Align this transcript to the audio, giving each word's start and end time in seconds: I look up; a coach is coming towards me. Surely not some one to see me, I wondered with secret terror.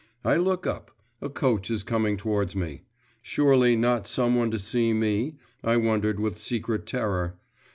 I 0.25 0.35
look 0.37 0.65
up; 0.65 0.89
a 1.21 1.29
coach 1.29 1.69
is 1.69 1.83
coming 1.83 2.17
towards 2.17 2.55
me. 2.55 2.81
Surely 3.21 3.75
not 3.75 4.07
some 4.07 4.33
one 4.33 4.49
to 4.49 4.57
see 4.57 4.93
me, 4.93 5.35
I 5.63 5.77
wondered 5.77 6.19
with 6.19 6.39
secret 6.39 6.87
terror. 6.87 7.37